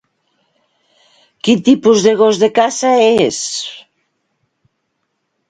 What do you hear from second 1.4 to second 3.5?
Quin tipus de gos de caça és?